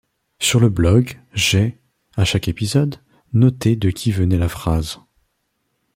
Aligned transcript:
Sur 0.39 0.59
le 0.59 0.69
blog, 0.69 1.19
j’ai— 1.35 1.77
à 2.17 2.25
chaque 2.25 2.47
épisode— 2.47 2.95
noté 3.33 3.75
de 3.75 3.91
qui 3.91 4.11
venait 4.11 4.39
la 4.39 4.49
phrase. 4.49 4.97